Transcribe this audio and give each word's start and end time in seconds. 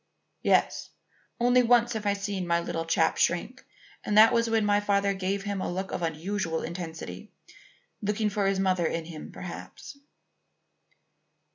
"Yes. 0.41 0.89
Only 1.39 1.61
once 1.61 1.93
have 1.93 2.07
I 2.07 2.13
seen 2.13 2.47
my 2.47 2.59
little 2.59 2.85
chap 2.85 3.17
shrink, 3.17 3.63
and 4.03 4.17
that 4.17 4.33
was 4.33 4.49
when 4.49 4.65
my 4.65 4.79
father 4.79 5.13
gave 5.13 5.43
him 5.43 5.61
a 5.61 5.71
look 5.71 5.91
of 5.91 6.01
unusual 6.01 6.63
intensity, 6.63 7.31
looking 8.01 8.31
for 8.31 8.47
his 8.47 8.59
mother 8.59 8.87
in 8.87 9.05
him 9.05 9.31
perhaps." 9.31 9.99